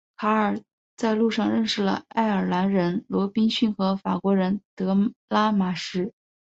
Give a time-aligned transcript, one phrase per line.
[0.17, 0.59] 卡尔
[0.97, 4.95] 在路上认识了爱尔兰人罗宾逊和法国人德
[5.29, 6.11] 拉马什。